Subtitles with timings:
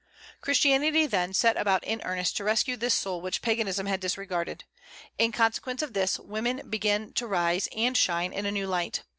[0.41, 4.63] Christianity, then, set about in earnest to rescue this soul which Paganism had disregarded.
[5.19, 9.03] In consequence of this, women began to rise, and shine in a new light.